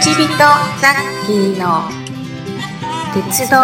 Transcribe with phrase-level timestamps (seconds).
[0.00, 1.82] ちびとザッキーの
[3.12, 3.56] 鉄道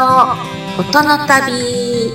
[0.80, 2.12] 音の旅。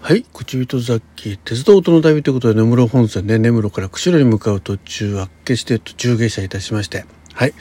[0.00, 7.54] はい、口人ザッキー、鉄道音の旅ということで、根室本線で、根室から釧路に向かう途中、あっけして途中下車いたしまして、はい、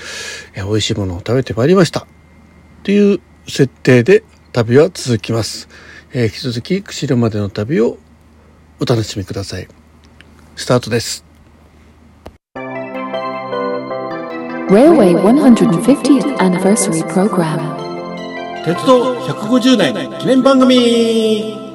[0.55, 2.07] え美味しいものを食べてまいりました。
[2.83, 5.67] という設定で旅は続きます。
[6.13, 7.97] えー引き続き、釧路までの旅を
[8.79, 9.67] お楽しみください。
[10.55, 11.25] スタートです。
[14.69, 17.79] Railway 150th Anniversary Program.
[18.65, 21.68] 鉄道150年記念番組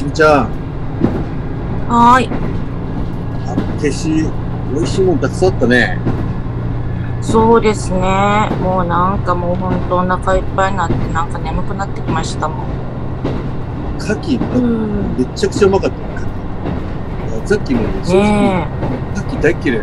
[0.00, 0.50] ちみちゃん、
[1.88, 2.59] はい。
[3.80, 4.10] 消し、
[4.74, 5.98] 美味しいもんたくさんあったね。
[7.22, 8.50] そうですね。
[8.60, 12.66] もうなんかもうほんとお腹いっぱいになってなんか眠くなってきましたもん。
[13.98, 15.16] 牡蠣、うん。
[15.16, 15.96] めっちゃくちゃうまかった。
[15.96, 16.04] ね、
[17.44, 17.46] 牡蠣。
[17.46, 18.68] さっきもね、正直、ね
[19.14, 19.78] 牡蠣大っ嫌い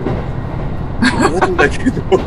[1.41, 2.18] なんだけど、 こ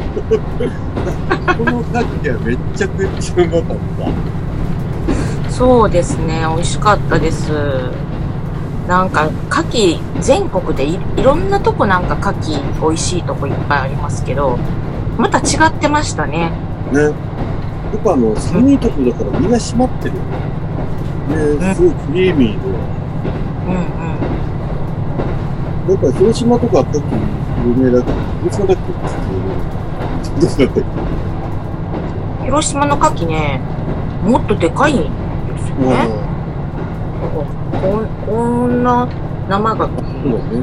[1.70, 4.08] の牡蠣はめちゃくちゃうまかった。
[5.48, 6.44] えそうですね。
[6.48, 7.52] 美味しかったです
[8.88, 14.58] なんか牡蠣全国でいいろんなとこなんか牡蠣美味しいとこいっぱいありますけど
[15.16, 16.50] また違ってましたね。
[16.92, 17.02] ね。
[17.02, 17.12] やっ
[18.02, 20.30] ぱあの、寒いとこだから身が締まってるよね。
[21.66, 22.68] ね、すごいクリーミーで。
[23.66, 23.76] うんう
[25.88, 25.90] ん。
[25.90, 27.02] やっぱ広島とか牡蠣
[27.66, 28.82] 有名だけど、広島だっけ？
[30.40, 30.84] どうだったっ
[32.40, 32.44] け？
[32.44, 33.60] 広島の牡蠣ね
[34.24, 35.08] もっとでかいんで
[35.58, 36.08] すよね。
[36.08, 36.29] こん
[37.32, 39.08] こんな
[39.48, 40.62] 生牡蠣ね。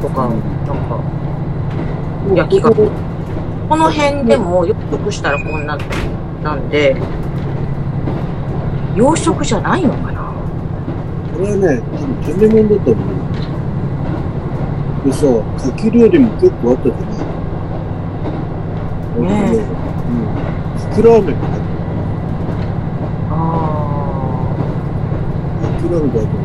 [0.00, 0.96] とか、うんなんか、
[2.28, 2.90] うん焼きがこ
[3.76, 5.78] の辺でも養殖したらこんな、
[6.42, 6.96] なんで、
[8.94, 10.32] 養殖じゃないのかな？
[11.34, 13.06] これはね、多分天然物だと思う。
[15.06, 15.26] でさ、
[15.56, 17.08] 牡蠣料理も結構あったじゃない
[19.20, 19.66] ねえうん。
[20.92, 21.60] キクラーメンがあっ
[23.30, 23.34] あ
[25.78, 25.84] た。
[25.84, 26.38] キクラーメンがあった。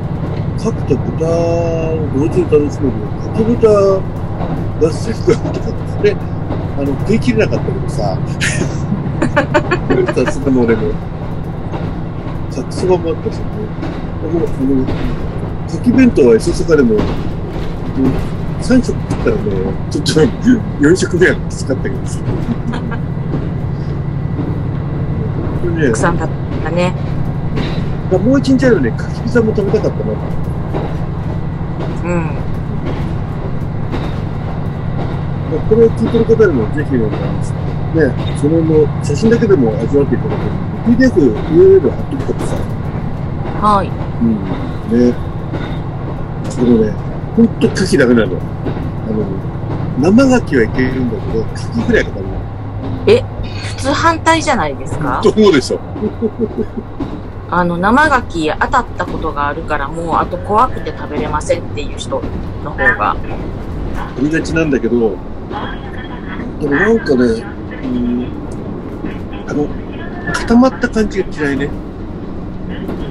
[0.55, 2.95] 牡蠣と豚を同時に楽しめる
[3.33, 3.67] 牡蠣豚
[4.79, 6.17] 合戦があったんですね。
[6.77, 8.17] あの、食い切れなかったけどさ。
[10.13, 10.93] さすがの俺も。
[12.51, 13.45] サクそばもあったしね。
[14.21, 14.83] あの、あの、
[15.67, 17.01] 牡蠣弁当は磯坂でも、もう
[18.61, 19.41] 3食食ったらね、
[19.91, 20.11] ちょっと
[20.79, 22.19] 4食目はきつかったけどさ。
[25.61, 26.29] これあ、ねたく、さんだっ
[26.63, 27.12] たね。
[28.19, 30.11] もう一日あるね、牡蠣ピザも食べたかったな。
[32.03, 32.29] うん。
[35.69, 40.51] これを聞いてる方にもぜひね、ね、そのの写真だけでも味わっていただける
[40.97, 41.33] PDF、
[41.79, 42.55] URL 貼っておくとかさ、
[43.61, 43.87] はい。
[43.87, 45.13] うん、ね。
[46.49, 46.91] そのね、
[47.35, 48.37] ほんと牡蠣ダメなの。
[48.37, 49.23] あの、
[49.99, 52.43] 生牡蠣はいけるんだけど、牡蠣ぐらいがダメなの。
[53.53, 55.21] 普通反対じゃないですか？
[55.21, 55.79] と思うでしょ。
[57.55, 58.15] あの、生牡
[58.49, 62.19] 蠣当たったことがあるから、もうあと怖くて食べれませんっていう人
[62.63, 63.11] の方が。
[63.11, 63.17] あ
[64.19, 65.15] りがちなんだけど、
[66.59, 67.23] でもなんかね、
[67.83, 68.27] うん、
[69.47, 69.67] あの、
[70.33, 71.69] 固まった感じが嫌いね。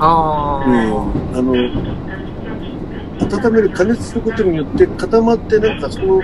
[0.00, 1.52] あうんあ、あの、
[3.20, 6.20] 温める、加熱することによって固まって、なんかその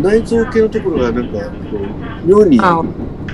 [0.00, 1.78] 内臓系のところがなんか、こ
[2.24, 2.80] う妙にあ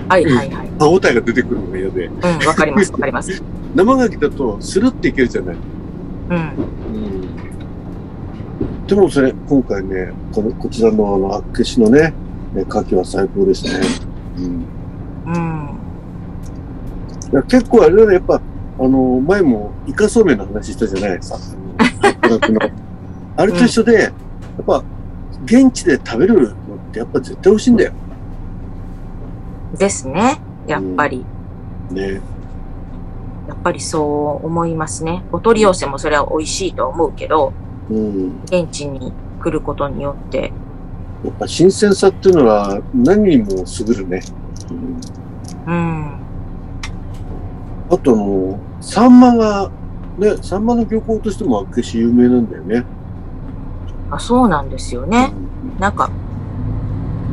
[0.08, 0.70] はいはいはい。
[0.78, 3.43] 歯応えが出てくるのが嫌で、うん、わかりますわかります。
[3.75, 5.56] 生牡蠣だとスルっていけるじゃない。
[6.31, 6.37] うん。
[6.37, 6.43] うん。
[8.87, 12.12] でもそれ、今回ね、この、こちらのあの、厚岸のね、
[12.54, 13.72] ね牡蠣は最高ですね。
[14.38, 14.44] うん。
[15.34, 15.70] うん。
[17.32, 18.40] いや結構あれだね、やっぱ、
[18.78, 21.37] あの、前もイカそうめんの話したじゃないさ。
[21.81, 21.84] あ
[22.28, 22.60] のの
[23.37, 24.12] あれと一緒で、やっ
[24.66, 24.82] ぱ、
[25.44, 26.50] 現地で食べるのっ
[26.93, 27.93] てやっぱ絶対美味しいんだよ。
[29.76, 30.40] ですね。
[30.66, 31.24] やっぱり。
[31.90, 32.20] ね。
[33.48, 35.24] やっぱりそう思いますね。
[35.32, 37.52] お取り寄せもそれは美味しいとは思うけど、
[37.90, 38.40] うん。
[38.44, 40.52] 現地に来ることによって、
[41.24, 44.20] やっぱ新鮮さっていうのは何にも優るね。
[44.70, 45.22] うん
[45.66, 46.20] うん。
[47.90, 49.70] あとあの、サンマが、
[50.19, 52.84] ね、サンマの漁港としても厚岸有名なんだよね。
[54.10, 55.32] あ、そうなんですよね。
[55.78, 56.10] なんか、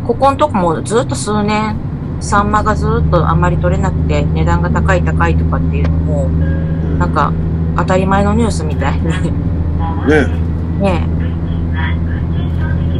[0.05, 1.75] ここのとこもずっと数年、
[2.19, 6.99] サンマがずっとあんまり取れなくて値段が高い高いとかっていうのも、うん。
[6.99, 7.31] なんか
[7.77, 8.99] 当たり前のニュースみたい。
[8.99, 9.03] に
[10.07, 10.27] ね、
[10.79, 11.07] ね、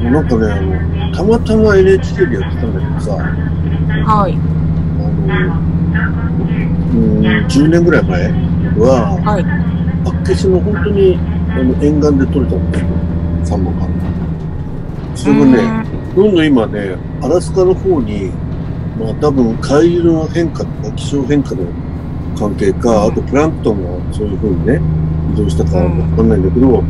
[0.10, 4.38] なんかね、あの、たまたま NHK でやってたんだけどさ、はい、
[5.28, 5.60] あの、
[6.92, 8.32] うん、10年ぐらい前
[8.78, 9.46] は、はい、
[10.24, 11.18] 厚岸の本当に
[11.52, 12.86] あの沿岸で取れたんだよ、
[13.44, 13.88] サンマが。
[15.16, 16.36] それがね、どん。
[16.36, 18.32] どん今ね、アラスカの方に、
[19.00, 21.64] まあ多分海流の変化とか気象変化の
[22.38, 24.82] 関係か、あとプランクトンがそういう風にね、
[25.34, 25.84] 移動したかわ
[26.16, 26.82] かんないんだけど、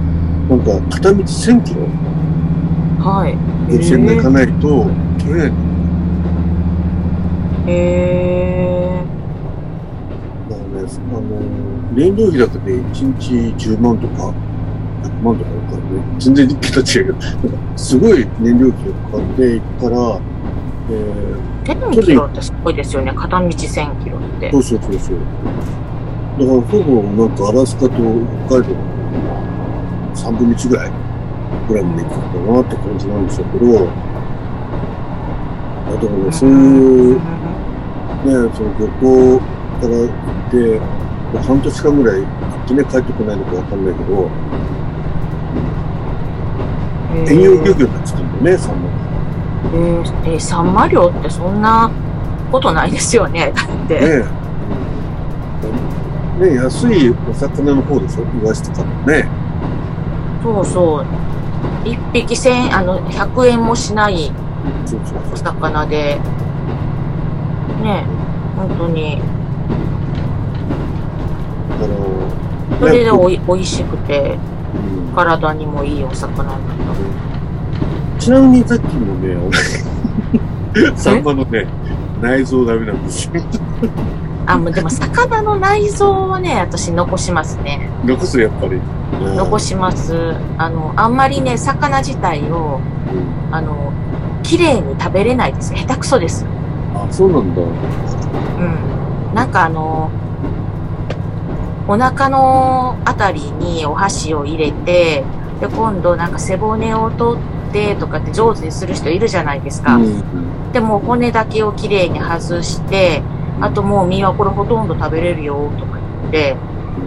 [0.49, 1.81] なんか片道1000キロ
[2.99, 3.37] はい。
[3.71, 4.89] 電線で行かないと
[5.19, 5.51] 取れない。
[7.67, 9.03] へ
[10.49, 11.29] だからね、あの、
[11.93, 13.33] 燃料費だけで1日
[13.69, 14.33] 10万とか、
[15.03, 16.03] 100万とかかかるね。
[16.19, 20.19] 全然桁違うけど、すごい燃料費がかかっていくから、
[20.91, 21.58] えー。
[21.73, 23.13] 1000キロってすごいですよね。
[23.15, 24.51] 片道1000キロってー、。
[24.51, 25.17] そうそうそうそう。
[26.39, 28.79] だからほぼなんかアラスカと北海道の
[30.15, 30.91] 3分の1ぐらい
[31.67, 33.89] ぐらいまで行くのかなって感じなんでしょうけど、
[35.87, 36.53] あだからね、そうい
[37.13, 37.21] うね、
[38.53, 40.79] その旅行から行って、
[41.39, 44.29] 半年間ぐらい行ってね、帰ってこないのかわかんないけど、
[47.27, 49.18] 遠洋漁業になっちゃったんだよね、サンマが。
[49.65, 51.91] えーえーサンマ漁ってそんな
[52.51, 53.51] ことないですよね？
[53.55, 53.99] だって。
[53.99, 54.25] ね
[56.39, 56.45] え。
[56.45, 58.23] ねえ安いお魚の方でしょ？
[58.41, 59.27] イワシとかもね。
[60.41, 61.05] そうそう。
[61.85, 64.31] 一匹千、あの、100円もしない
[65.33, 66.19] お魚で、
[67.83, 68.05] ね、
[68.55, 69.21] 本当に、
[71.69, 74.37] だから、それでねおい美味しくて、
[74.73, 76.73] うん体にもいいお魚なんだ。
[78.19, 79.37] ちなみにさっきのね、
[80.75, 81.65] 俺サンマのね、
[82.21, 83.41] 内臓ダメなんですよ。
[84.45, 87.89] あ、もうでも魚の内臓はね、私残しますね。
[88.03, 88.79] 残すやっぱり。
[89.35, 90.35] 残します。
[90.57, 92.81] あの、あんまりね、魚自体を、
[93.49, 93.93] うんあの、
[94.43, 95.73] 綺麗に食べれないです。
[95.73, 96.45] 下手くそです。
[96.93, 97.61] あ、そうなんだ。
[97.61, 99.35] うん。
[99.35, 100.09] なんかあの、
[101.87, 105.23] お腹のあたりにお箸を入れて、
[105.61, 107.58] で、今度なんか背骨を取って
[107.95, 109.95] とかって上手にする人いるじゃないですか。
[109.95, 113.23] うんでも骨だけをきれいに外して、
[113.61, 116.55] あともう身はこれほとんど食べれるよとか言って、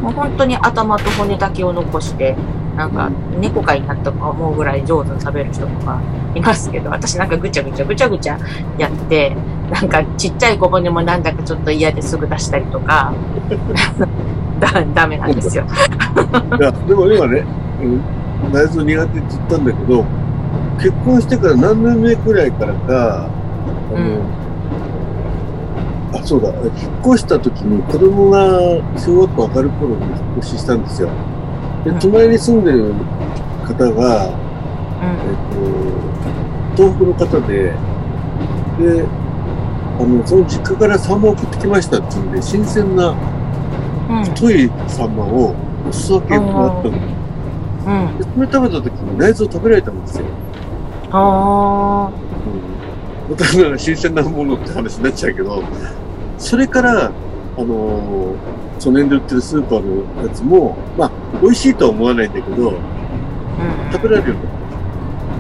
[0.01, 2.37] もう本当に頭と骨だけを残して、
[2.77, 6.01] なんか猫かになったとか思うぐらい上手に食べる人とか
[6.35, 8.39] いますけど、私なんかぐちゃぐちゃぐちゃぐちゃ
[8.79, 9.37] やって、
[9.71, 13.13] なんかちっちゃい小骨もなんだかちょっと嫌ですぐ出したりとか、
[14.59, 15.65] だ、ダメなんですよ。
[16.59, 17.45] いや、でも今ね、
[17.81, 20.05] うん、内臓苦手って言ったんだけど、
[20.83, 24.23] 結婚してから何年目くらいからか、あの、うん
[26.13, 26.71] あ、そうだ、引っ
[27.07, 28.59] 越した時に子供が
[28.99, 31.09] 小学校上がる頃に引っ越ししたんですよ。
[31.85, 32.93] で、うん隣に住んでる
[33.65, 34.33] 方が、う
[35.03, 37.73] えっと、東北の方で、
[38.79, 39.07] で、
[40.01, 43.15] あの、その実家からサンマを送ってきましたっていうんで、新鮮な。
[44.35, 45.55] 太いサンマを
[45.89, 48.05] お裾分けもらったの。
[48.09, 48.19] うん。
[48.19, 50.27] で、それ食べた時に内臓食べられたんですよ。
[51.13, 52.11] あ
[53.29, 53.37] うん。
[53.37, 55.63] だから新鮮なものって話になっちゃうけど、
[56.39, 57.11] それから、あ
[57.59, 58.37] のー、
[58.79, 62.73] その辺で売ってるスーパーのやつも、まあ、美味しいとは思わないんだけど。
[63.93, 64.37] 食べられるよ。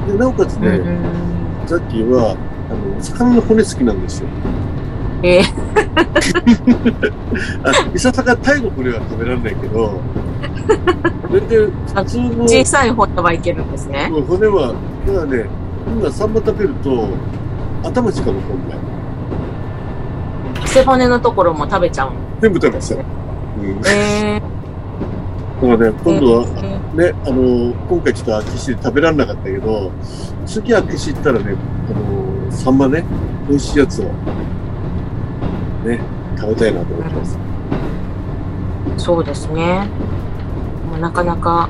[0.06, 1.68] で、なおかつね、うん。
[1.68, 2.36] さっきは、
[2.70, 4.28] あの、魚の骨好きなんですよ。
[5.24, 5.44] えー、
[7.64, 10.00] あ、いささかタイの骨は食べられないけど、
[11.30, 14.10] 全然普通の小さい骨はいけるんですね。
[14.28, 14.74] 骨は、
[15.06, 15.46] ただね、
[15.86, 17.08] 今サンマ食べると、
[17.82, 18.78] 頭しか残んない。
[20.68, 22.20] 背骨のところも食べちゃうの？
[22.40, 23.04] 全部食べちゃう。
[23.60, 23.82] うん。
[23.82, 29.92] だえからね、ー、今度は、えね、あの、今回ちょっと秋市で食べられなかったけど、
[30.46, 31.56] 次秋市行ったらね、
[31.88, 33.04] あの、サンマね、
[33.48, 34.04] 美味しいやつを、
[35.84, 36.00] ね、
[36.36, 37.36] 食べたいなと思ってます。
[37.36, 39.88] ーそうですね。
[41.00, 41.68] なかなか、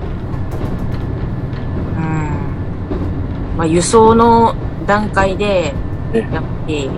[3.57, 4.55] まあ、輸送の
[4.87, 5.75] 段階で、
[6.13, 6.91] ねやっぱり、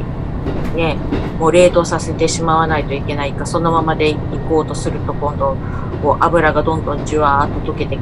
[0.75, 0.97] ね、
[1.39, 4.19] もう冷凍させてしまわないといけないか、そのままで行
[4.49, 5.57] こうとすると今度、
[6.03, 7.99] こう油がどんどんじゅわーっと溶けて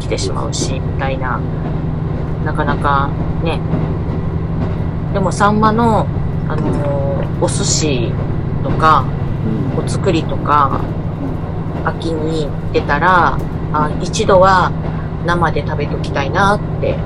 [0.00, 1.40] きてしまうし、みたいな、
[2.44, 3.08] なかなか
[3.42, 3.60] ね。
[5.12, 6.06] でもサンマの、
[6.48, 7.06] あのー
[7.38, 8.12] お寿司
[8.64, 9.04] とか、
[9.76, 9.84] うん。
[9.84, 10.80] お作りとか、
[11.84, 13.38] 秋に出たら、
[13.72, 14.72] あ一度は
[15.26, 16.96] 生で食べときたいなって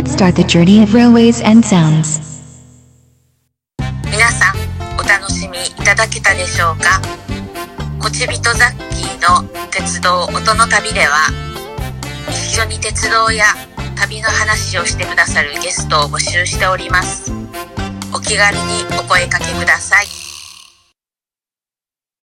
[0.00, 2.22] Let's start the journey of railways and sounds.
[4.10, 4.56] 皆さん、
[4.98, 7.02] お楽しみいただけたでしょうか？
[8.00, 11.28] こちびとザッキーの鉄道音の旅では、
[12.30, 13.44] 一緒に鉄道や
[13.94, 17.30] 旅の話をしてくださるゲストを募集しております。
[18.14, 18.62] お気軽に
[18.98, 20.06] お声かけください。